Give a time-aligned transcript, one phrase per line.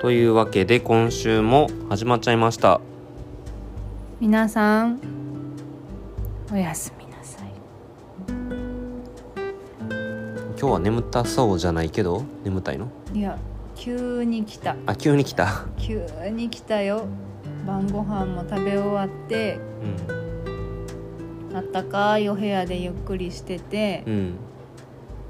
[0.00, 2.80] というわけで今週も始まっちゃいました。
[4.20, 5.00] 皆さん
[6.52, 7.48] おやすみなさい。
[8.28, 12.88] 今日は眠たそうじゃないけど眠たいの？
[13.12, 13.38] いや
[13.74, 14.76] 急に来た。
[14.86, 15.64] あ急に来た？
[15.78, 17.06] 急に来たよ。
[17.66, 19.58] 晩ご飯も食べ終わって
[21.50, 21.56] うん。
[21.56, 24.34] あったかいお部屋でゆっくりしててうん。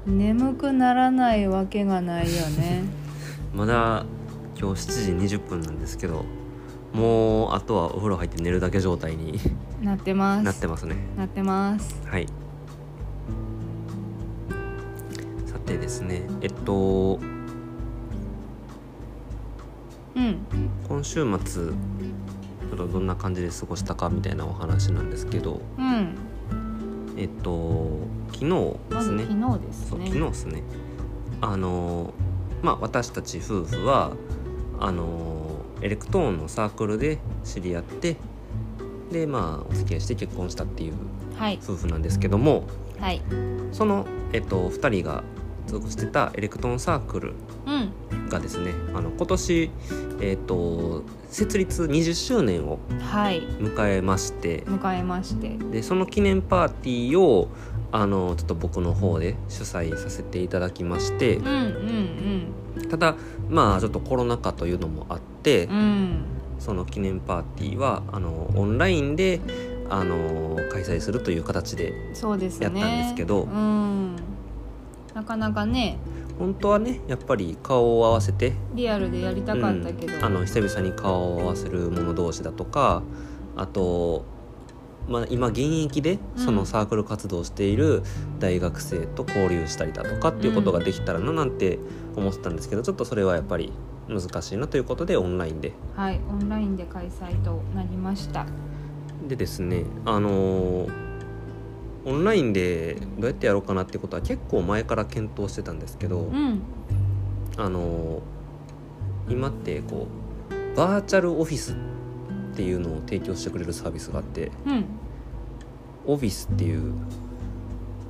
[0.05, 2.83] 眠くならないわけがないよね。
[3.53, 4.05] まだ
[4.59, 6.25] 今日7時20分なんですけど
[6.91, 9.39] もうあとはお風呂入って寝るだけ状態に
[9.81, 10.43] なってます。
[10.43, 10.97] なってますね。
[11.15, 12.01] なってます。
[12.05, 12.27] はい。
[15.45, 17.19] さてですねえっと
[20.15, 20.39] うん。
[20.89, 26.17] 今週末ちょっとどんな感じで過ごしたかみたいなお話なんですけどうん。
[27.15, 27.99] えっと
[28.33, 28.45] 昨日
[28.89, 30.63] でますずね昨日ですそうね昨日ですね。
[31.39, 32.13] あの
[32.61, 34.11] まあ私たち夫婦は
[34.79, 38.17] あのエレクトーンのサークルで知り合って
[39.11, 40.93] でまあお付き合いして結婚したっていう
[41.37, 41.59] はい。
[41.63, 42.63] 夫婦なんですけども
[42.99, 43.21] はい。
[43.71, 45.23] その、えっと、2人が
[45.67, 47.33] 属してたエレクトーンサークル
[47.65, 48.29] うん。
[48.29, 49.71] がですねあの今年、
[50.21, 52.79] えっと、設立20周年を
[53.11, 53.41] はい。
[53.59, 55.57] 迎えまして迎えまして。
[55.71, 57.47] でその記念パーティーを
[57.91, 62.38] あのちょっと僕の方で主催させていただきましてうんうん
[62.89, 63.15] ただ
[63.49, 65.75] まあちょっとコロナ禍というのもあって、うん。
[65.75, 66.25] うん
[66.59, 69.39] その記念パーティーはあのオンラインで
[69.89, 72.65] あの開催するという形でそうですね。
[72.65, 74.17] やったんですけどうん。
[75.13, 75.97] なかなかね。
[76.37, 80.23] 本当はねやっぱり顔を合わせてリアルでやりたかったけど、うん。
[80.25, 83.03] あの久々に顔を合わせる者同士だとか
[83.55, 84.25] あと、
[85.07, 88.03] まあ、今現役でそのサークル活動をしている
[88.39, 91.79] 大学生と交流したりだとかっていうことができたらななんて
[92.15, 93.73] 思ってたんですけどちょっとそれはやっぱり
[94.07, 95.73] 難しいなということでオンラインで。
[95.95, 98.45] はいオンラインで開催となりました。
[99.27, 101.09] でですねあのー
[102.05, 106.61] オンラインでどうやってやろうかなってことは結構前から検討してたんですけど、うん。
[107.57, 108.19] あのー
[109.29, 110.07] 今ってこ
[110.73, 111.75] うバーチャルオフィスっ
[112.59, 114.85] ていうのを提供してくれるサービスがあってうん。
[116.05, 116.93] オフィスっていう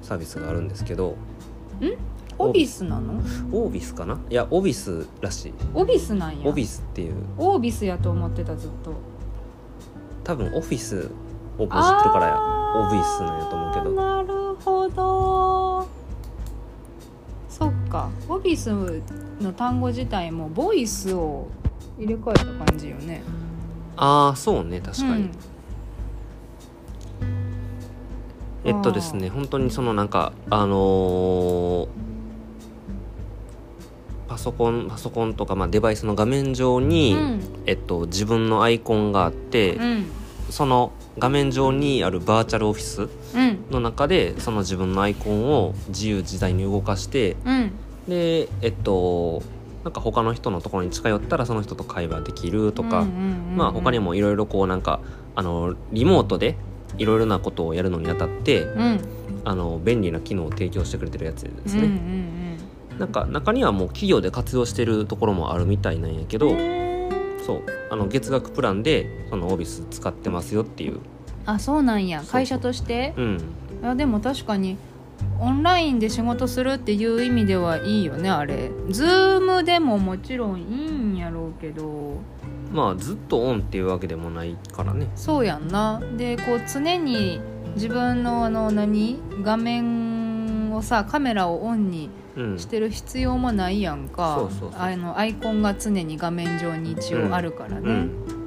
[0.01, 1.15] サービスがあるんですけど
[2.39, 3.21] オフィスなの？
[3.51, 4.19] オービスかな？
[4.27, 5.53] いやオフィスらしい。
[5.75, 6.47] オフィスなんや。
[6.47, 7.13] オフィスっていう。
[7.37, 8.93] オービスやと思ってたずっと。
[10.23, 11.11] 多分オフィス
[11.59, 12.39] をポジってるから
[12.75, 13.91] オフィスなんやと思うけど。
[13.91, 15.87] なるほど。
[17.49, 18.09] そっか。
[18.27, 18.71] オフィス
[19.43, 21.47] の単語自体もボイスを
[21.99, 23.21] 入れ替えた感じよね
[24.01, 25.31] ああそうね確かに、うん。
[28.63, 31.87] えっとですね本当にそのなんかあのー
[34.29, 37.41] パソコンパソコンとか、まあ、デバイスの画面上に、うん。
[37.65, 40.05] えっと、自分のアイコンがあって、うん。
[40.51, 43.65] その画面上にあるバーチャルオフィスうん。
[43.71, 47.71] の中でその自分のアイコンを自由自在に動かしてうん。
[48.07, 49.41] でえっと
[49.83, 53.05] なんか他の人のところに近寄ったらその人と会話できるとか、
[53.55, 54.99] まあ他にもいろいろこうなんか
[55.35, 56.57] あのリモートで
[56.97, 58.99] いろいろなことをやるのにあたってうん。
[59.45, 62.57] あの便利な機能を提供してくれてるやつですね、
[62.99, 67.61] なんか中にはもう企業で活用してるところもあるみたいなんやけうんど、そう。
[67.89, 70.99] あの月額プランでそのオフィス使ってますよっていう。
[71.45, 72.21] あそうなんや。
[72.29, 73.13] 会社として？
[73.15, 73.37] うん。
[73.81, 74.77] いやでも確かに
[75.39, 78.71] オンラインで仕事するっていう意味ではいいよねあれ。
[78.89, 82.17] ズームでももちろんいいんやろうけど。
[82.71, 85.07] まあずっとオンっていうわけでもないからね。
[85.15, 86.01] そうやんな。
[86.17, 87.41] でこう常に
[87.75, 89.19] 自分のあの何？
[89.43, 92.59] 画面をさカメラをオンにうん。
[92.59, 98.38] してる必要もないやんか、あのアイコンが常に画面上に一応あるからね、うん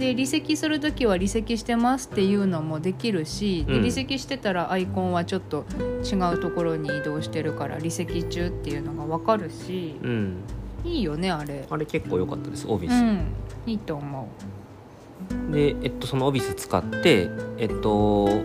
[0.00, 3.80] で離席する時は離席してますっていうのもできるし、でうん。
[3.80, 5.66] 離席してたらアイコンはちょっと
[6.02, 10.36] 違うところに移動してるから離席中っていうのが分かるしうん。
[10.84, 11.66] いいよねあれ。
[11.70, 13.26] あれ結構良かったですオフィス、うん。
[13.66, 14.28] いいと思
[15.52, 17.28] で、えっと、そのオフィス使って
[17.58, 18.42] えっと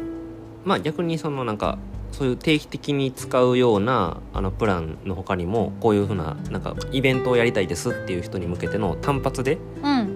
[0.65, 1.77] まあ逆にそのなんか
[2.11, 10.14] そういう定期的に使うようなあのプランの他にもこういうふうななんかイベントをやりたいですっていう人に向けての単発でううん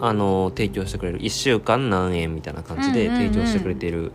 [0.00, 4.12] あの提供してくれる1週間何円みたいな感じで提供してくれている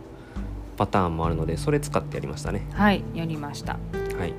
[0.76, 2.66] パターンもあるのでそれ使ってやりましたね。
[2.72, 3.78] はいやりました。
[4.18, 4.32] はい。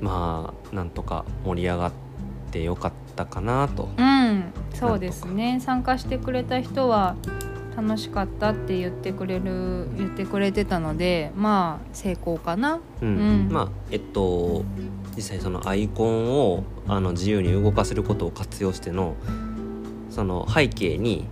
[0.00, 1.92] まあなんとか盛り上がっ
[2.50, 3.88] てよかったかなと。
[3.96, 5.58] うんそうですね。
[5.60, 7.16] 参加してくれた人は
[7.76, 12.80] 楽しかったって言ってくれる言ってくれてたのでまあ成功かな。
[13.00, 13.08] うん。
[13.08, 13.48] うん。
[13.50, 14.64] まあえっと
[15.16, 19.16] 実際そのアイコンをあの自由に動かせることを活用しての
[20.16, 21.26] その背景に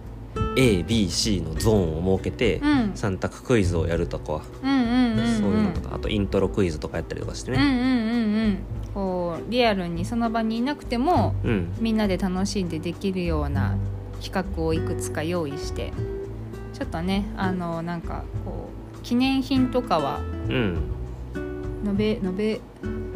[0.56, 2.92] ABC のゾーンを設けて、うん。
[2.94, 7.56] 3択クイズをやるとか、そういうのとかあとイントロクイズとかやったりとかしてね。
[7.56, 8.58] うんうんうんうん。
[8.92, 13.76] こうリアルにその場にいなくてもうん、みんなで楽しんでできるような
[14.22, 15.92] 企画をいくつか用意して
[16.74, 20.90] ちょっとねあのなんかこう記念品とかはうん、
[21.84, 22.60] ノベノベ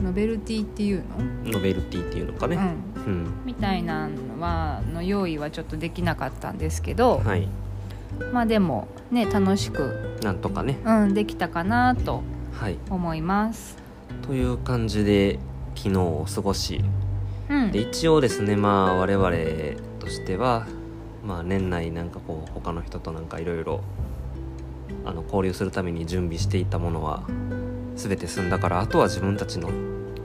[0.03, 1.05] ノベルティっていう
[1.45, 2.57] の、ノベルティっていうのかね。
[2.57, 7.49] うん、うん、みたいなのはの用意はちょっとできなかったんですけど、はい、
[8.33, 10.79] まあでもね楽しく、なんとかね。
[10.85, 13.77] うん、できたかなとはい、思います。
[14.23, 15.39] という感じで
[15.77, 16.83] 昨日を過ごし
[17.49, 17.73] うん。
[17.73, 19.31] で一応ですねまあ我々
[20.01, 20.67] としては、
[21.25, 23.81] まあ、年内なんかこう他の人となんかいろいろ
[25.05, 27.23] あの交流するために準備していたものは
[27.95, 29.71] 全て済んだからあとは自分たちの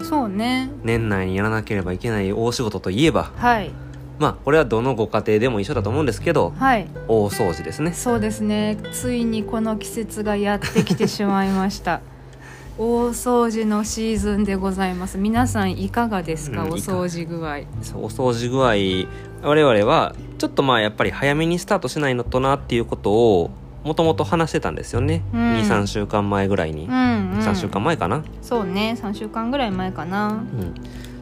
[0.01, 0.69] そうね。
[0.83, 3.71] 年内にやらなければいけない大仕事といえばはい
[4.19, 6.87] まあこれはどのご家庭でも一緒だと思うんですけどはい。
[7.07, 7.93] 大掃除ですね。
[7.93, 8.77] そうですね。
[8.91, 12.01] ついにこの季節がやってきてしまいました。
[12.77, 15.17] 大掃除のシーズンでございます。
[15.17, 17.59] 皆さんいかがですか、うんお掃除具合。
[17.81, 19.07] そうお掃除具合。
[19.47, 23.51] 我々はちょっとまあやっぱり早めにスタートしないのとなっていうことを
[23.83, 25.39] もともと話してたんですよね、うん。
[25.55, 26.95] 23週間前ぐらいに、うん、う
[27.35, 28.95] ん、3週間前かな、そうね。
[28.99, 30.27] 3週間ぐらい前かな。
[30.29, 30.73] うん、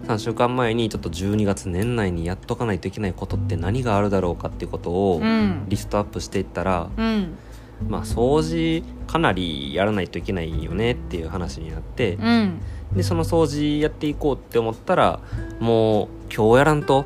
[0.03, 5.65] 3週間前にちょっと12月年内にやっとかないといけないことって何があるだろうかっていうことをうん。
[5.68, 7.38] リストアップしていったら、うん。
[7.88, 12.62] まあ掃除かなりやらないといけないよねっていう話になってうん。
[12.94, 15.19] でその掃除やっていこうって思ったら
[15.59, 17.06] もう今日やらんと。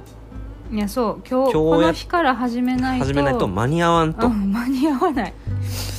[0.71, 1.21] いやそう。
[1.30, 3.06] 今日今日やこの日から始めないと。
[3.06, 4.27] 始めないと間に合わんと。
[4.27, 5.33] うん間に合わない。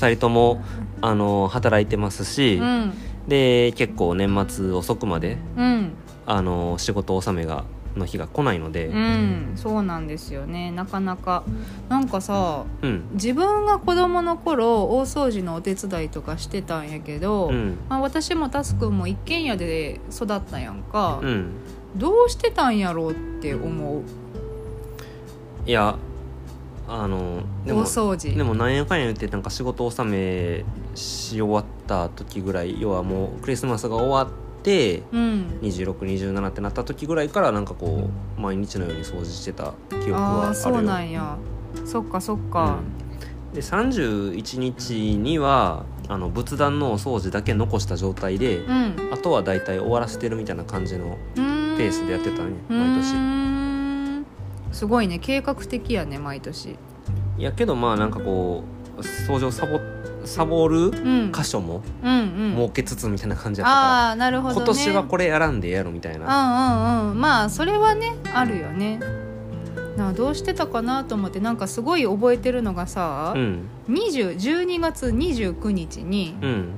[0.00, 0.62] 2人とも
[1.00, 2.92] あの働いてますし、うん。
[3.28, 5.92] で結構年末遅くまでうん
[6.26, 7.64] あの仕事納めが
[7.96, 10.70] の日が来ないので、うんそうなんですよね。
[10.70, 11.44] なかなか。
[11.88, 13.08] なんかさうん。
[13.12, 17.78] 自分が子供の頃大掃除のお手伝いとかしてたんやけど、うん。
[17.88, 21.52] まあ、私もタスくんも一軒家で育ったやんか、うん。
[21.96, 24.02] どうしてたんやろうって思う？
[25.64, 25.96] いや
[26.86, 28.36] あので大も掃除。
[28.36, 30.64] でもなんやかんや言ってなんか仕事納め
[30.94, 34.45] し終わった時ぐらい要はもうクリスマスが終わって
[35.12, 35.58] うん。
[35.62, 41.36] 2627ってなった時ぐらいからなんかこう毎日のように掃除してた記憶はあるそうなんや。
[41.84, 42.78] そっかそっか。
[43.50, 43.54] うん。
[43.54, 49.10] で31日にはあの仏壇のお掃除だけ残した状態で、うん。
[49.12, 54.24] あとは大体終わらせてるみたいな感じのペースでやってたねう毎年
[54.72, 55.18] すごいね。
[55.18, 56.76] 計画的やね毎年。
[57.38, 58.64] いやけどまあなんかこ
[58.96, 59.78] う掃除をサボ
[60.26, 61.32] サボるうん。
[61.32, 64.56] 箇所も設けつつみたいな感じやったから、ああなるほどね。
[64.56, 66.26] 今年はこれやらんでやろみたいな。
[66.26, 67.20] うんうんうん。
[67.20, 69.00] まあそれはねあるよね。
[69.96, 73.68] なあどうしてたかなと思ってなんかすごい覚えてるのがさ、うん。
[73.88, 76.68] 20 12月29日に、うん。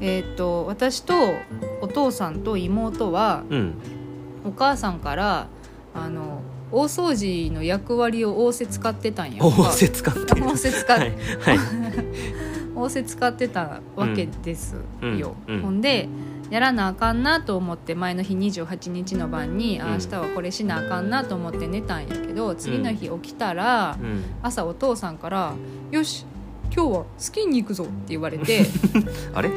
[0.00, 1.14] えー、と私と
[1.80, 3.74] お父さんと妹はうん。
[4.46, 5.48] お母さんから
[5.94, 10.42] あの大掃除の役割を仰せ使ってたんや仰せ使ってる。
[10.42, 11.10] 仰せ使っはい。
[11.10, 11.58] はい
[12.74, 15.62] 仰せ使ってたわけですうんよ、うん。
[15.62, 16.08] ほんで
[16.50, 19.92] やらなあかんなと思って前の日28日の晩に、あうん。
[19.92, 24.24] 明日はこれしなあかんなと思って寝たんやけど次の日起きたら、うん。
[24.42, 25.54] 朝お父さんから
[25.90, 26.26] 「よし
[26.74, 28.66] 今日はスキーに行くぞ」って言われて
[29.32, 29.50] あれ？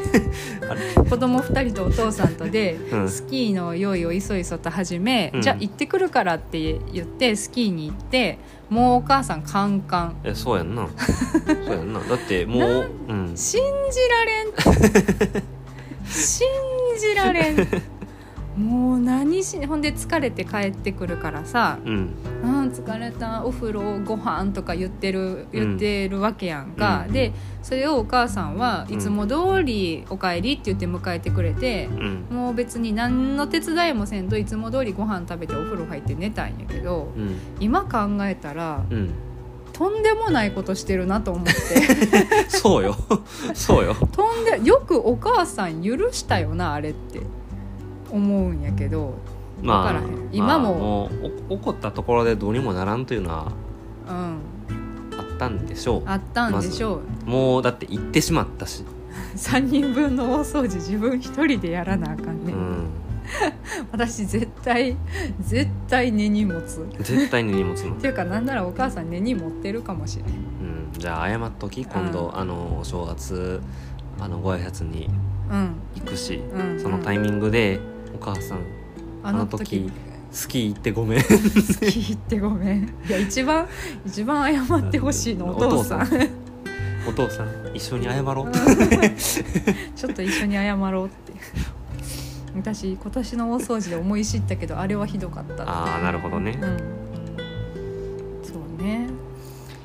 [1.09, 3.09] 子供2人とお父さんとで、うん。
[3.09, 5.41] スキーの用意をいそいそと始め、うん。
[5.41, 8.37] じゃあ行ってくるからって言ってスキーに行って
[8.69, 10.15] もうお母さんカンカン。
[10.23, 10.87] えそうやんな。
[11.45, 11.99] そうやんな。
[12.01, 13.31] だってもう うん。
[13.35, 15.43] 信じられん。
[16.05, 16.47] 信
[16.99, 17.96] じられん
[18.57, 22.09] もう何しほんで疲れて帰ってくるからさうん
[22.43, 27.13] 「うん疲れたお風呂ご飯とか言ってる言ってるわけやんか、うん。
[27.13, 32.35] でそれをお母さんはいつも通り「おかえり」って言って迎えてくれて、うん。
[32.35, 37.37] もう別に何の手伝いもせんといつも通りご飯食べてお風呂入って寝たんやけどうん。
[37.59, 39.09] 今考えたらうん。
[39.73, 41.51] とんでもないことしてるなと思って。
[42.49, 42.95] そうよ。
[43.53, 43.95] そうよ。
[44.11, 47.21] とんでよくお母さん許したよなあれって
[48.11, 49.15] 思うんやけど
[49.63, 50.29] からへん。
[50.31, 51.09] 今も。
[51.09, 53.51] まあも怒ったところでどうにもならんというのは
[54.07, 54.39] うん。
[55.17, 58.83] あったんでしょあったんでしょう、うもうだって行ってしまったし、
[59.35, 62.87] 3人分の大掃除自分一人でやらなあかんね、うん。
[63.91, 64.95] 私絶対
[65.39, 66.81] 絶対根に持つ。
[66.81, 70.27] っ絶対に荷物の、 ていうかなんならお母さん根に持ってるかもしれん。
[70.27, 71.85] うん、じゃあ謝っとき。
[71.85, 73.61] 今度、あのお正月
[74.19, 75.09] あのご挨拶に
[75.51, 75.75] うん。
[75.95, 76.79] 行くし、うん。
[76.79, 77.79] そのタイミングで
[78.13, 78.59] お母さん。
[79.23, 79.91] あの時。
[80.31, 81.19] スキー行ってごめん。
[81.19, 82.83] 聞いてごめん。
[83.07, 83.67] いや一番
[84.05, 86.01] 一番謝ってほしいのお父さん。
[87.07, 88.51] おお父さん一緒に謝ろう。
[89.95, 91.33] ちょっと一緒に謝ろうって。
[92.55, 96.59] 私今年の大掃除で思い知ったけどあれはひどかったああなるほどね。
[96.61, 96.77] うん。
[98.43, 99.07] そうね。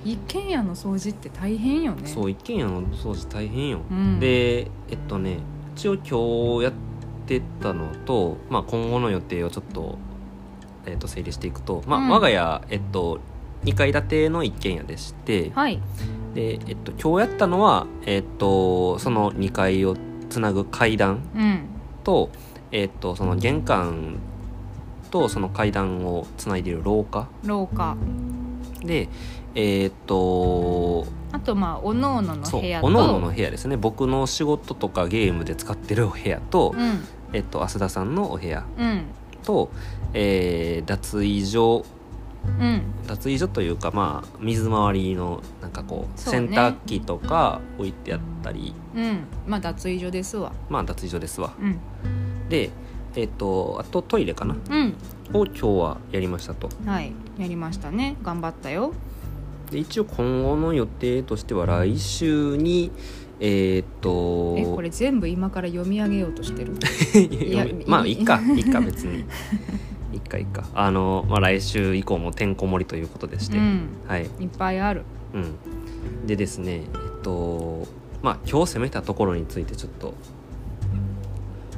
[0.04, 2.08] 一軒家の掃除って大変よね。
[2.08, 4.18] そう一軒家の掃除大変よ、うん。
[4.18, 5.38] でえっとね
[5.76, 6.91] 一応今日やって
[7.60, 9.98] たのと、まあ、今後の予定をちょっと,、
[10.86, 12.08] えっと整理していくと、まあうん。
[12.10, 13.20] 我が家、えっと、
[13.64, 15.80] 2階建ての一軒家でしてはい。
[16.34, 19.96] で、えっと、今日やったのは、えっと、その2階を
[20.30, 21.64] つなぐ階段うん。
[22.04, 22.30] と、
[22.72, 24.18] えっと、その玄関
[25.10, 27.96] とその階段をつないでいる廊下廊下。
[28.82, 29.08] で
[29.54, 32.86] えっとあとまあおのおのの部屋と。
[32.86, 33.76] おのおのの部屋ですね。
[33.76, 37.00] 僕の仕事とかゲームで使ってるお部屋と、うん。
[37.32, 39.04] えっと、増田さんのお部屋うん。
[39.42, 39.70] と、
[40.12, 41.84] えー脱衣所
[42.60, 42.82] うん。
[43.06, 48.74] 脱衣所というかまあ水回りのなんかこう洗濯機とか置いてあったり。
[48.94, 49.24] うん。
[49.46, 50.52] まあ脱衣所ですわ。
[50.68, 51.54] まあ脱衣所ですわ。
[51.60, 51.78] うん。
[52.48, 52.70] で
[53.14, 54.56] えっとあとトイレかな。
[54.70, 54.94] うん。
[55.32, 56.68] を今日はやりましたと。
[56.84, 57.12] はい。
[57.38, 58.16] やりましたね。
[58.22, 58.92] 頑張ったよ
[59.72, 62.92] で一応今後の予定としては来週に
[63.40, 66.74] えーっとえこれ全部今から読み上げようとしてる？
[67.18, 69.24] いやまあい いいかいいか別に。
[70.12, 70.66] いいかいいか。
[70.74, 73.88] あの、まあ、来週以降もてんこ盛りということでして、うん。
[74.06, 75.04] はい、いっぱいある。
[75.32, 77.88] うん、でですねえっと
[78.22, 80.12] まあ今日攻めたところについてちょっと。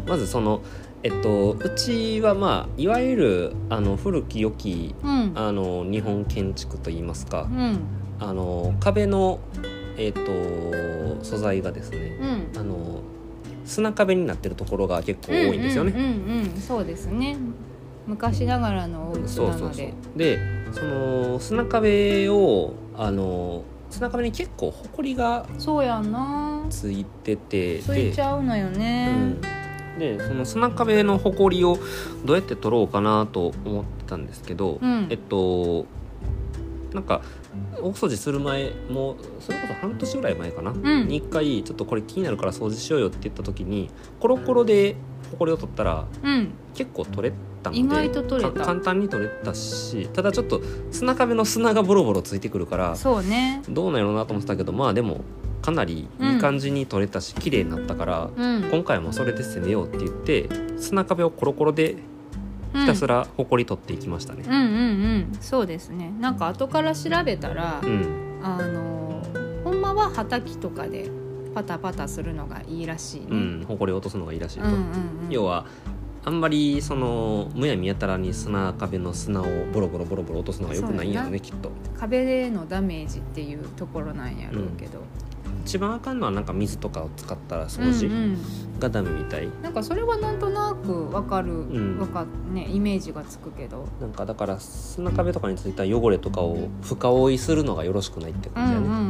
[0.07, 0.61] まずその
[1.05, 5.33] えっとうちはまあいわゆるあの古き良きうん。
[5.37, 7.79] あの日本建築といいますかうん。
[8.19, 9.39] あの壁の
[9.99, 10.23] えっと
[11.23, 11.99] 素材がですね
[12.55, 12.59] うん。
[12.59, 13.03] あの
[13.67, 15.93] 砂壁になってるところが結構多いんですよね。
[15.93, 16.61] うんうんうんうん。
[16.61, 17.37] そうですね。
[18.07, 19.69] 昔ながらのお家そうそうそう。
[19.69, 20.39] なのでで
[20.73, 26.65] その砂壁をあの砂壁に結構ほこりがそうやんな。
[26.71, 29.11] ついててついちゃうのよね。
[29.11, 29.41] うん、
[29.99, 31.79] でその砂壁のほこりを
[32.25, 35.07] どうやって取ろうかなと思ってたんですけど、うん。
[35.11, 35.87] えっと
[36.93, 37.23] なんか
[37.81, 41.09] 大掃除する前もうそれこそ半年ぐらい前かな、ん。
[41.09, 44.97] に1回ちょっとこれ気になるから掃除しようよって言った時にコロコロで
[45.31, 46.51] ほこりを取ったらうん。
[46.75, 48.59] 結構取れたので意外と取れた。
[48.59, 50.61] か簡単に取れたしただちょっと
[50.91, 53.63] 砂壁の砂がボロボロついてくるからそうね。
[53.69, 55.21] どうなんやろうなと思ってたけどまあでも
[55.65, 58.65] かなりいい感じに取れたし、綺麗になったから、うん。
[58.71, 61.97] 今回もそれで攻めようって言って砂壁をコロコロで
[62.75, 64.45] ひたすらほこり取っていきましたね。
[64.47, 65.39] うんうんうん。
[65.41, 66.13] そうですね。
[66.21, 69.23] なんか後から調べたら、うん、あの
[69.65, 71.09] ほんまは畑とかで
[71.55, 74.87] パタパタするのがいいらしいね、うん、ほこりを落とすのがいいらしいと、うんうんうん。
[75.31, 75.65] 要は
[76.27, 81.71] あんまりそのむやみやたらに砂壁の砂をボロボロボロボロ落とすのがよくないんやろねきっと。
[81.99, 85.01] 壁でのダメージっていうところなんやろうけど、
[85.65, 88.39] 一番あかんのはなんか水とかを使ったら掃除うんうん。
[88.79, 91.99] がダメみたい、なんかそれはなんとなくわかる、ん。
[91.99, 93.87] わかねイメージがつくけど。
[94.01, 99.01] なんかだから砂壁とかについた汚れとかを深追いするのがよろしくないってうん感じだね、うんう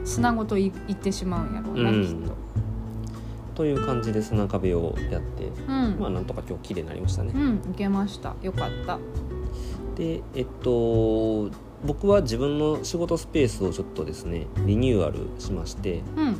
[0.00, 2.34] ん砂ごといいってしまうんやろうな、うんきっと
[3.54, 8.98] という感じで砂壁をやってうん、まあなんとか今日綺麗になりましたね、うんいけましたよかった
[9.96, 11.50] でえっと
[11.84, 16.36] 僕は自分の仕事スペースをちょっとですねリニューアルしましてうん。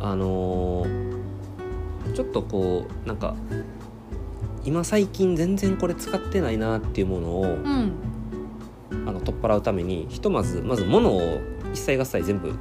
[0.00, 1.12] あのー
[2.14, 3.34] ちょっとこうなんか
[4.64, 7.92] 今最近全然これ使ってないなっていうものを、うん。
[9.06, 11.40] あの取っ払うためにひとまずまず物を
[11.72, 12.54] 一切合切全部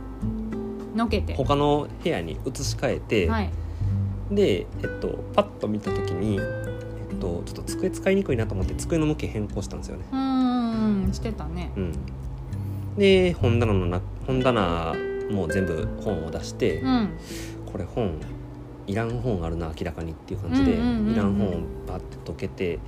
[0.95, 1.35] のけて。
[1.35, 3.49] 他の部屋に移し替えて、はい。
[4.31, 10.05] で、えっと、パッと見た時に、えっと、ちょっと机使いにくいなと思って机の向き変更したんですよね。
[10.81, 11.71] うーんしてたね。
[11.75, 11.93] うん、
[12.97, 14.93] で本棚のな本棚
[15.31, 17.09] も全部本を出して、うん。
[17.71, 18.11] これ本
[18.87, 20.75] いらん本あるな明らかにっていう感じで、い
[21.15, 21.51] らん本を
[21.87, 22.79] バッて解けて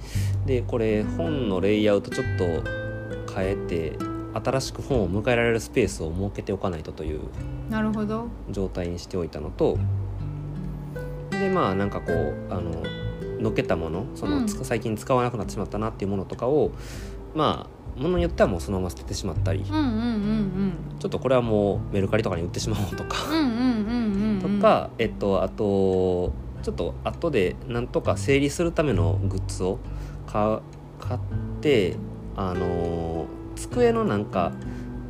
[0.46, 3.94] でこれ本のレイアウトちょっと変えて
[4.34, 7.22] 新しく本を迎えられるスペースを設けておかないとという
[7.70, 8.28] なるほど。
[8.50, 9.78] 状態にしておいたのと
[11.30, 12.84] でまあなんかこうあの
[13.40, 14.48] のけたものその、うん。
[14.48, 16.72] つ最近使わなくなってしまったなっていうものとかを
[17.36, 24.58] まあものによってはもうそのまま捨ててしまったり、うんうんうんちょっとこれはもうメルカリとかに売ってしまおうとか、うんうんうんうんうん。
[24.58, 26.32] とか、えっとあと
[26.64, 29.80] ちょっと後でなんとか整理するためのグッズを
[30.28, 30.60] 買
[31.00, 31.20] 買っ
[31.62, 31.98] て
[32.38, 34.54] あの机のなんか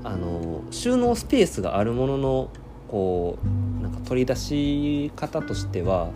[0.03, 2.49] あの収納スペースがあるものの
[2.89, 6.09] こうなんか取り出し方としては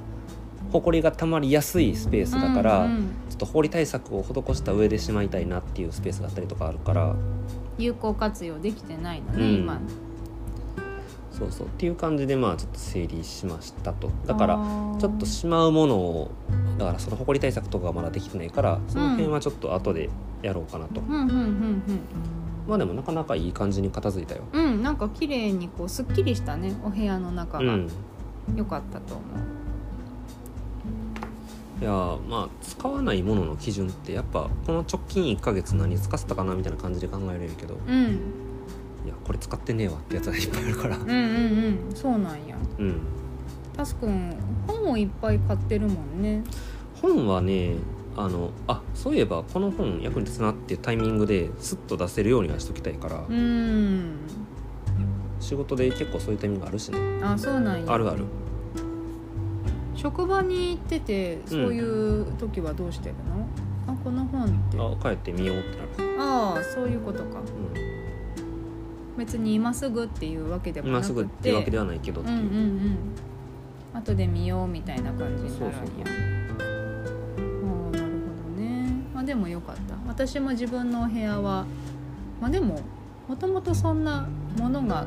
[0.71, 3.01] ほこりがたまりやすいスペースだから、うんうん。
[3.29, 7.15] ちょっとほこり対策を施した上でしまいたいなっていうスペースがあったりとかあるから
[7.77, 9.55] 有効活用できてないのね、うん。
[9.55, 9.79] 今。
[11.31, 11.67] そうそう。
[11.67, 14.09] っていう感じでまあちょっと整理しましたと。
[14.25, 14.55] だから
[14.99, 16.31] ちょっとしまうものを
[16.77, 20.09] だからそのほこり対策とかがまだできてないからその辺はちょっと後で
[20.41, 21.07] やろうかなと、うん。
[21.07, 21.81] うんうん
[22.67, 24.41] まあでもなかなかいい感じに片付いたよ。
[24.51, 24.65] うん。
[24.65, 24.83] うん。
[24.83, 27.89] なんか綺麗にこうすっきりしたねお部屋の中がうん。
[28.55, 29.25] 良かったと思う、
[31.79, 37.75] いやーまあ使わないものの基準ってやっぱこの直近1ヶ月何使ってたかなみたいな感じで考えれるけど。
[37.87, 38.05] うん、
[39.05, 40.97] いやこれ使ってねえわってやつがいっぱいあるから。
[40.97, 41.95] うんうんうん。
[41.95, 42.57] そうなんや。
[42.79, 42.99] うん。
[43.75, 46.43] タスくん本をいっぱい買ってるもんね。
[47.01, 47.75] 本はね
[48.15, 54.17] あのあそういえばこの本役に立つなっていうタイミングですっと出せるようにはしときたいから、うん。
[55.39, 56.97] 仕事で結構そういうタイミングあるしね。
[57.21, 57.93] あそうなんや。
[57.93, 58.25] あるある
[60.07, 63.45] 職場に行っててそういう時はどうしてるの、
[63.91, 64.77] あこの本って。
[64.79, 67.39] あ帰ってみようってなる、ああそういうことか。
[67.39, 67.43] う
[69.17, 71.11] 別に今すぐっていうわけでん、もなくて。
[71.11, 72.97] 今すぐっていうわけではないけどっていう、うんうんうん。
[73.95, 75.49] 後で見ようみたいな感じになるんや。
[75.59, 75.83] そうそう。
[75.83, 76.67] あ
[77.89, 78.89] あなるほどね。
[79.13, 79.81] まあでもよかった。
[80.07, 81.65] 私も自分のお部屋は
[82.39, 82.79] まあでも
[83.27, 84.25] もともとそんな
[84.57, 85.05] ものが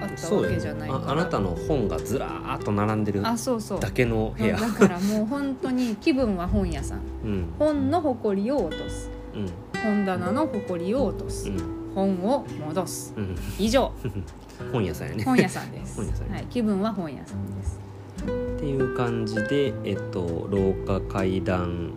[0.00, 1.04] あったわそうよけじゃないから。
[1.04, 3.80] ああなたの本がずらーっと並んでるあそうそう。
[3.80, 4.56] だけの部屋。
[4.56, 7.00] だからもう本当に気分は本屋さん。
[7.24, 7.54] うん。
[7.58, 9.10] 本の埃を落とす。
[9.34, 9.50] うん。
[9.82, 11.92] 本棚の埃を落とす、うん。
[11.94, 13.14] 本を戻す。
[13.16, 13.36] うん。
[13.58, 13.92] 以上。
[14.72, 15.24] 本屋さんやね。
[15.24, 15.96] 本屋さんです。
[15.96, 17.78] 本屋さんはい、気分は本屋さんです。
[18.22, 21.92] っていう感じで、えっと、廊下階段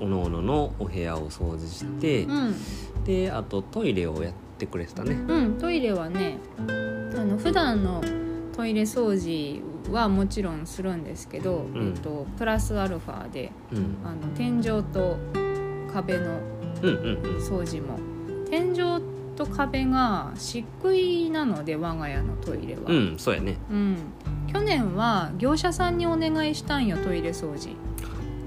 [0.00, 2.54] おのおののお部屋を掃除して、うん。
[3.04, 5.12] であとトイレをやってくれてたね。
[5.12, 6.62] うん、トイレはねあ
[7.22, 8.02] の普段の
[8.56, 9.60] トイレ掃除
[9.92, 11.88] はもちろんするんですけど、うん。
[11.88, 13.98] えっと、プラスアルファでうん。
[14.02, 15.18] あの天井と
[15.92, 16.40] 壁の
[16.82, 17.36] うんうんうん。
[17.42, 17.98] 掃除も。
[18.48, 19.02] 天井
[19.36, 23.58] と壁が漆喰なので我が家のトイレは、うんそうやね。
[23.70, 23.96] うん。
[24.50, 27.76] 去年は業者さんにお願いしたんよトイレ掃除、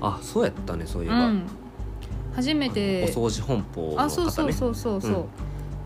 [0.02, 1.44] あそうやったねそういえば、うん、
[2.34, 4.04] 初めてお掃除本舗の方ね。
[4.04, 5.26] あそうそうそうそうそう、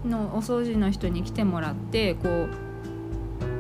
[0.05, 2.47] のお掃除の人に来てもらってこ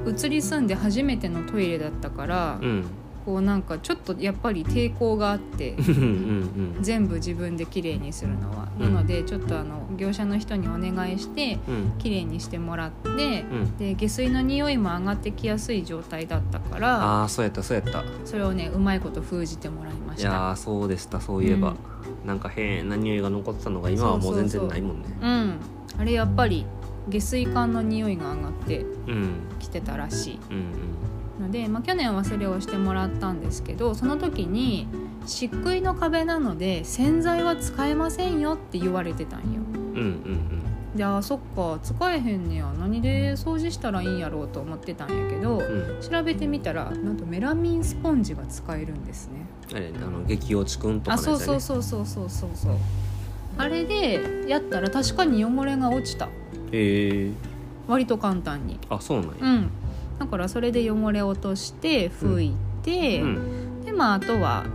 [0.05, 2.85] う移り住んで初めてのトイレだったから、うん。
[3.25, 8.93] こうなんかちょっとやっぱり抵抗があって うんうん全部自分で綺麗にするのは、うん。
[8.93, 11.91] なのでちょっとあの業者の人にお願いしてうん。
[11.99, 13.77] 綺麗にしてもらって、うん。
[13.77, 18.03] で下水の匂いも上がってきやすい状態だったからああそうやったそうやった。
[18.25, 21.75] それをねうまいこと封じてもらいまいやしたーそうでしたそういえば、
[22.25, 24.35] なんか変な匂いが残ってたのが今はもう。
[24.35, 25.17] 全然ないもんね。
[25.21, 25.53] うん
[25.97, 26.65] あれやっぱり
[27.09, 30.39] 下水管の匂いが上がってうんきてたらしい。
[30.49, 30.65] うん。
[31.41, 34.87] ので、まあ、去年はそれをしてもらったんですけどその時に
[35.25, 39.45] 漆喰の壁なので洗剤は使えませんよって言われてたんよ。
[39.45, 40.63] うんうんうん。
[40.95, 42.71] であそっか使えへんねや。
[42.79, 45.95] 何で掃除したらいいんやろうと思ってたんやけどうん。
[45.95, 49.45] うん調べてみたらなんとメラミンスポンジが使えるんですね。
[49.73, 51.23] あれあの激落ちくんとかね。
[51.23, 52.75] そうそうそうそうそうそうそう
[53.57, 56.25] あれでやったら確かに汚れが落ちた。
[56.25, 56.29] へ
[57.27, 57.31] え。
[57.87, 58.79] 割と簡単に。
[58.89, 59.33] あそうなんや。
[59.41, 59.69] うん。
[60.19, 63.85] だからそれで汚れ落として拭いて、うん。
[63.85, 64.65] でまああとは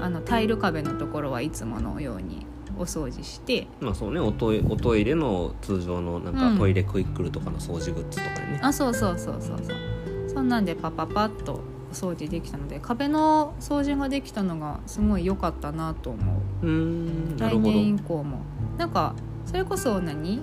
[0.00, 2.46] あのタイル壁のところはいつものように
[2.78, 3.66] お掃除して。
[3.80, 4.20] まあそうね。
[4.20, 6.54] おトイおトイレの通常のなんうん。
[6.54, 9.76] かトイレクイックルとかの掃除グッズとかね、あそうそうそうそうそう。
[10.28, 16.18] そんなんでパパパッとお掃除できたので壁の掃除ができたのがすごい良かったなと思
[16.62, 17.38] う。
[17.38, 18.40] 来年以降も。
[18.76, 19.14] なんか
[19.46, 20.40] それこそ何？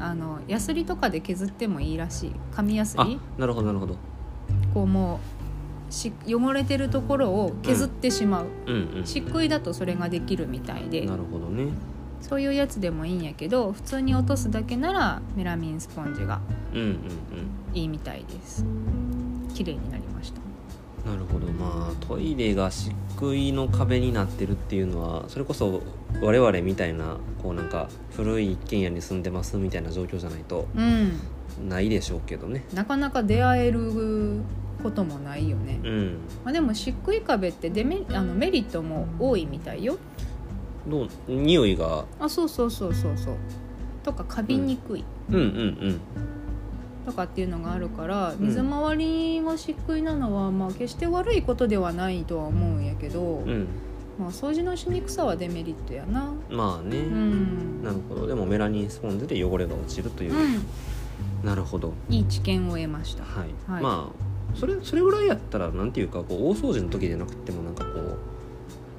[0.00, 2.32] あのヤスリとかで削ってもいいらしい。
[2.52, 3.96] 紙ヤスあリなるほどなるほど。
[4.74, 5.20] こうも
[5.88, 11.06] うし汚れてるところを削ってしまう、うんうん漆喰だとそれができるみたいで。
[11.06, 11.72] なるほどね。
[12.20, 16.40] そういうやつでもいいんやけど普通に落とすだけならメラミンスポンジが
[16.74, 16.98] うんうん
[17.74, 18.64] いいみたいです。
[19.54, 20.40] 綺麗になりました。
[20.40, 20.47] うん
[21.06, 21.46] なるほど。
[21.48, 25.82] まあトイレが漆喰の壁になってるっていうのはそれこそ
[26.20, 31.20] 我々みたいなこうなんか古い一軒家に住んでますみたいな状況じゃないとうん。
[31.68, 32.64] ないでしょうけどね。
[32.72, 34.40] なかなか出会える
[34.82, 36.06] こともないよね、うん。
[36.44, 39.98] まあ、でも漆喰壁ってデメあのメリットも多いみたいよ。
[40.86, 42.04] どう匂いが。
[42.20, 43.34] あそうそうそうそうそう。
[44.04, 45.04] とかカビにくい。
[45.30, 46.00] うんうん
[47.08, 48.36] とかっていうのがあるからん。
[48.38, 53.48] 水回りが漆喰なのはまあ決して悪いことではないとは思うんやけど、うん。
[53.48, 53.68] うん
[54.18, 56.32] まあ、掃除のしにくさはデメリットやな。
[56.50, 57.84] まあね、うん。
[57.84, 58.26] なるほど。
[58.26, 61.46] でもメラニンスポンジで汚れが落ちるという、うん。
[61.46, 61.92] なるほど。
[62.10, 63.22] いい知見を得ました。
[63.22, 63.82] はい、はい。
[63.82, 68.18] まあそれそれぐらいやったらなんていうかこう大掃除の時じゃなくてもなんかこう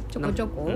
[0.09, 0.69] ちょこちょこ？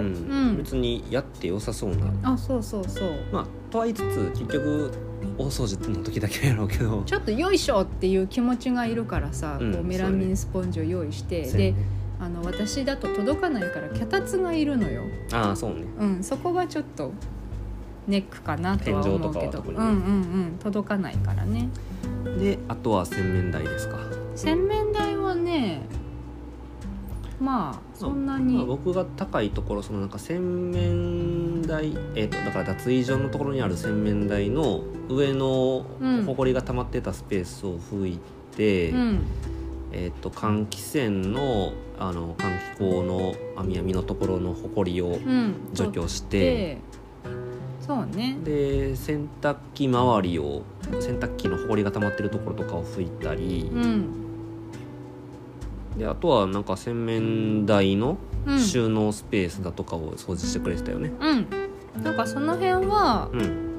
[0.57, 2.11] 別にやって良さそうな。
[2.23, 3.11] あそうそうそう。
[3.31, 4.91] まあとは言いつつ結局
[5.37, 7.03] 大掃除の時だけやろうけど。
[7.05, 11.75] ちょっとよいしょっていう気持ちがいるからさ、うんこうメラミンスポンジを用意して、でそうやね。
[12.19, 15.01] あの私だと届かないから脚立がいるのよ、
[15.33, 15.85] ああそうね。
[15.99, 17.11] うん、そこがちょっと
[18.07, 19.77] ネックかなとは思うけ天井とかはど、特に。
[19.77, 19.97] ねうんうんう
[20.53, 21.67] ん届かないからね。
[22.39, 23.97] であとは洗面台ですか？
[24.35, 25.81] 洗面台はね
[27.39, 38.19] まあそんなまあ、に、僕が高いところそのなんか洗面台、えー、とだから脱衣所のところにある洗面台の上のうんほこりが溜まってたスペースを拭い
[38.55, 39.19] て、うん。
[39.95, 45.55] えー、と換気扇のあの換気口の網網のところのほこりをうん。
[45.73, 46.77] 除去して、で
[47.79, 48.37] そうね。
[48.43, 50.63] で洗濯機周りを
[50.99, 54.22] 洗濯機のほこりが溜まってるところとかを拭いたり、うん
[55.97, 58.59] であとはなんか洗面台のうん。
[58.59, 61.11] 収納スペースだとかを掃除してくれてたよね。
[61.19, 62.03] うん。
[62.03, 63.69] なんかその辺はうん。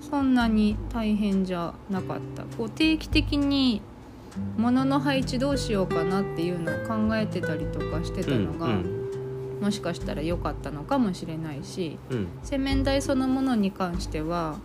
[0.00, 2.42] そんなに大変じゃなかった。
[2.56, 3.80] こう定期的に
[4.56, 9.02] 物の配置どうしようかなっていうのを考えてたりとかしてたのが、うん。
[9.60, 12.28] もしかしたら良かったのかもしれないしうん。
[12.42, 14.56] 洗面台そのものに関しては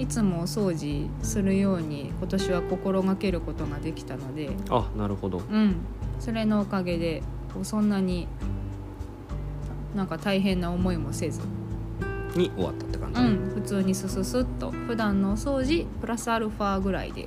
[0.00, 5.38] いつもお掃除するように今年は心がけることができたのであなるほど。
[5.38, 5.76] うん。
[6.18, 7.22] それのおかげで
[7.62, 8.26] そんなに
[9.94, 11.40] なんか大変な思いもせず、
[12.34, 14.70] に終わったって感じ、うん、普通にスススッと。
[14.70, 17.26] 普段のお掃除プラスアルファぐらいで。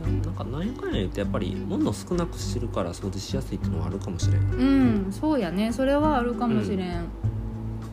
[0.00, 4.40] なんか何やかんや言ってやっぱり物少なくしてるから掃除しやすいっていうのはあるかもしれん。
[4.40, 5.12] うん。
[5.12, 5.72] そうやね。
[5.72, 7.04] それはあるかもしれん、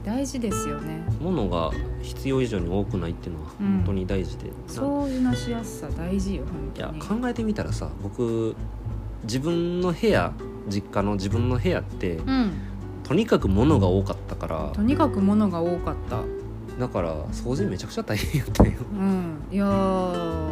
[0.10, 1.04] 大事ですよね。
[1.22, 3.68] 物が必要以上に多くないっていうのはうん。
[3.68, 6.46] 本当に大事で、な掃除のしやすさ大事よ
[6.76, 7.22] 本当に。
[7.22, 8.56] 考えてみたらさ僕
[9.24, 10.34] 自分の部屋
[10.68, 12.52] 実家の自分の部屋ってうん。
[13.04, 14.72] とにかく物が多かったから。
[14.74, 16.24] とにかく物が多かった。
[16.80, 18.72] だから掃除めちゃくちゃ大変やったよ。
[18.92, 19.38] うん。
[19.52, 20.50] いやー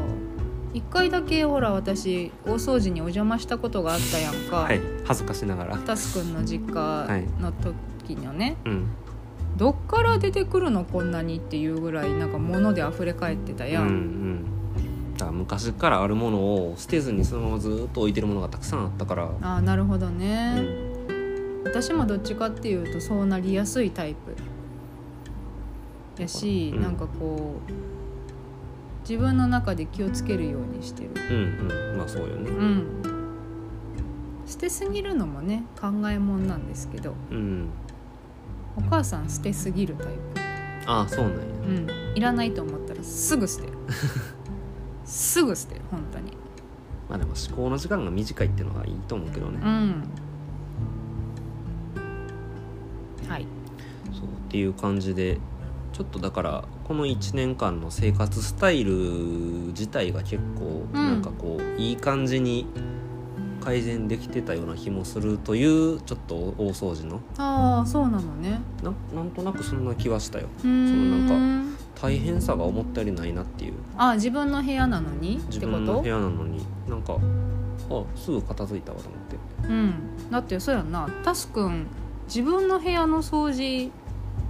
[0.74, 8.88] 一回だけほら私大掃除にお邪魔したことがあったやんか、はい恥ずかしながらタスくんの実家の時のね、うん
[9.58, 13.96] どっから出てくるのこんなにっていうぐらいなんか物で溢れ返ってたや、うんうん。
[14.36, 21.64] んだから昔からあるものを捨てずにそのままずっと置いてるものがたくさんあったから、ああなるほどうね、ん。
[21.66, 24.36] 私もどっちかっていうとそうなりやすいタイプ。
[26.22, 26.82] やし、うん。
[26.82, 27.72] なんかこう
[29.02, 31.10] 自分の中で気をつけるようにしてる。
[31.16, 31.98] うんうん。
[31.98, 32.52] まあそうよね。
[32.52, 32.86] うん。
[34.46, 37.16] 捨てすぎるのもね考えもんなんですけど。
[37.32, 37.70] うん
[38.78, 40.08] お母さん捨てすぎるタイ
[40.86, 41.40] ああそうなんや。
[41.40, 41.88] プうん。
[42.16, 43.74] いらないと思ったらすぐ捨てる。
[45.04, 46.32] すぐ捨てる本当に。
[47.10, 50.04] まあでも思考の時間が短いっていうのはいいと思うけどね、うん。
[53.28, 53.48] はい。
[54.14, 55.40] そうっていう感じで
[55.94, 62.68] ちょっとだからこの1年間の生活スタイル自体が結構んなんかこういい感じに
[63.68, 67.20] 改善できてたような気もするというちょっと大掃除の。
[67.38, 68.62] ああそうなのね。
[68.82, 70.48] ななんとなくそんな気はしたよ。
[70.62, 73.74] そのなん大変さが思ったよりないなっていう。
[73.98, 75.36] あ自分の部屋なのに？
[75.36, 75.58] ってこと？
[75.58, 76.66] 自分の部屋なのに。
[76.88, 77.18] なんか
[77.90, 79.68] あすぐ片付いたわと思って。
[79.68, 80.32] うん。
[80.32, 81.06] だってそうやんな。
[81.26, 81.88] タスくん
[82.28, 83.92] 自分の部屋の掃除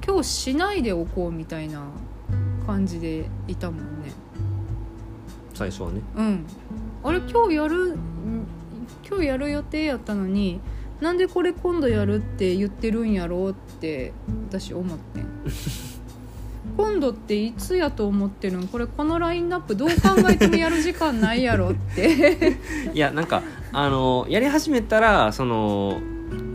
[0.06, 1.88] 今日しないでおこうみたいな
[2.67, 4.12] 感じでいたもんね。
[5.56, 6.01] 最初はね。
[6.15, 6.45] うん。
[7.03, 8.45] あれ今日やるん
[9.09, 10.59] 今日やる予定やったのに
[11.01, 14.13] なんでこれ今度やるって言ってるんやろうって
[14.49, 15.27] 私思ってん。
[16.75, 18.67] 今度っていつやと思ってるん？
[18.67, 19.95] これこのラインナップどう考
[20.29, 22.57] えてもやる時間ないやろって。
[22.93, 23.41] いやなんか
[23.71, 25.99] あのやり始めたらその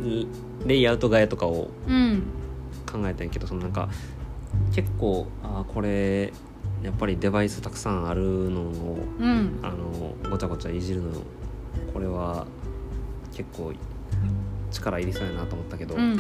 [0.04, 0.26] い
[0.66, 2.22] レイアウト替えとかをうん。
[2.90, 3.88] 考えたんやけどそのなんか
[4.74, 6.32] 結構あーこれ
[6.82, 9.58] やっぱりデバイスたくさんあるのをうん。
[9.62, 11.08] あのごちゃごちゃいじるの
[11.92, 12.46] これは
[13.32, 13.72] 結構
[14.70, 16.18] 力いりそうやなと思ったけど、うんうん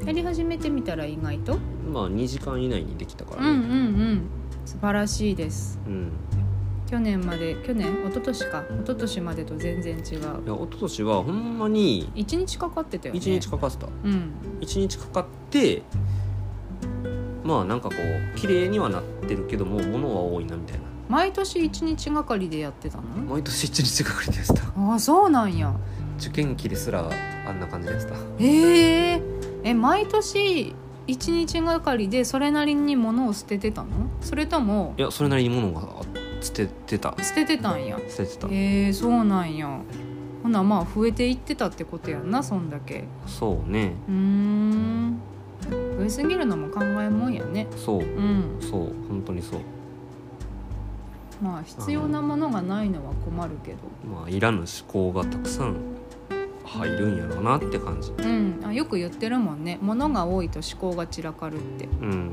[0.00, 0.06] うん。
[0.06, 1.58] やり始めてみたら意外と？
[1.92, 4.22] まあ2時間以内にできたかうんうんうらねん。
[4.64, 5.78] 素晴らしいです。
[5.86, 6.12] うん、
[6.86, 7.92] 去年まで去年？
[8.06, 8.64] 一昨年か。
[8.68, 10.02] 一昨年までと全然違う。
[10.02, 13.20] いや一昨年はほんまに一日かかってたよね。
[13.20, 13.86] 1日かかってた。
[13.86, 14.32] うん。
[14.60, 15.82] 1日かかって
[17.44, 23.02] まあなんかこう綺麗にはなってるけども物は多いなみたいな毎年一日がかりでやってたの？
[23.28, 24.62] 毎年1日かかりでした。
[24.64, 25.74] ああそうなんや。
[26.18, 27.10] 受験期ですら
[27.46, 28.14] あんな感じでした。
[28.38, 29.22] ええ
[29.62, 30.74] え毎年
[31.06, 33.88] 一日がかりでそれなりに物を捨ててたの？
[34.22, 35.82] それともいやそれなりに物が
[36.40, 37.14] 捨ててた。
[37.20, 37.98] 捨ててたんや。
[38.08, 38.48] 捨ててた。
[38.48, 39.80] へえそうなんや。
[40.42, 43.04] ほなまあ増えていってたってことやんなそんだけ。
[43.26, 43.92] そうね。
[44.08, 45.20] うーん。
[45.98, 47.66] 増えすぎるのも考えもんやね。
[47.76, 48.00] そう。
[48.00, 48.56] うん。
[48.62, 48.92] そう。
[49.08, 49.60] 本当にそう
[51.42, 53.78] まあ必要なものがないのは困るけど。
[54.08, 55.76] まあいらぬ思考がたくさん
[56.64, 58.12] 入るんやろうなって感じ。
[58.12, 58.60] うん。
[58.64, 59.78] あよく言ってるもんね。
[59.82, 61.86] 物が多いと思考が散らかるって。
[62.00, 62.30] うん。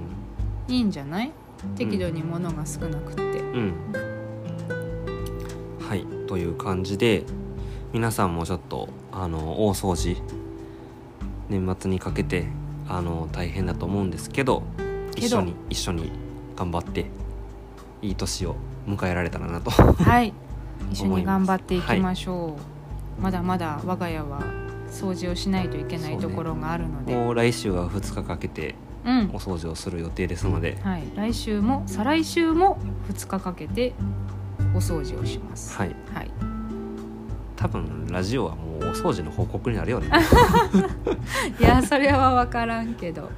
[0.67, 1.31] いいんじゃない？
[1.75, 3.21] 適度に物が少なくって。
[3.21, 3.73] うん。
[5.79, 6.05] はい。
[6.27, 7.23] という感じで
[7.91, 10.21] 皆さんもちょっとあの大掃除
[11.49, 12.45] 年末にかけて
[12.87, 14.61] あの大変だと思うんですけど
[15.15, 15.27] けど。
[15.27, 16.11] 一緒に一緒に
[16.55, 17.07] 頑張って
[18.01, 18.55] いい年を
[18.87, 19.71] 迎えられたらなと。
[19.71, 20.33] はい。
[20.91, 22.55] 一緒に頑張っていきましょ
[23.19, 24.41] う、まだまだ我が家は
[24.89, 27.15] 掃除をしないといけないところがあるので。
[27.15, 29.31] もう来週は2日かけてうん。
[29.33, 30.77] お掃除をする予定ですので。
[30.83, 32.77] はい、来週も再来週も
[33.09, 33.93] 2日かけて
[34.73, 35.77] お掃除をします。
[35.77, 35.95] はい。
[36.13, 36.31] はい、
[37.55, 40.09] 多分ラジオはもうお掃除の報告になるよね。
[41.59, 43.29] いやそれは分からんけど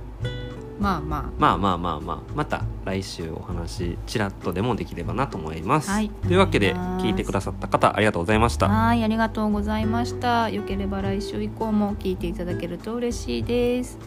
[0.82, 2.20] まあままあまあまあまあ。
[2.36, 6.10] また来週お話ちらっとでもできればなと思います、はい。
[6.10, 8.65] というわけで聞いてくださった方ありがとうございました。
[8.65, 10.50] あはいありがとうございました。
[10.50, 14.00] よければ来週以降も聞いていただけると嬉しいです。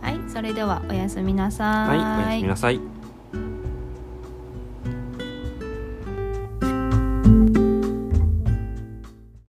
[0.00, 3.03] はいそれではおやすみなさはいおやすみなさい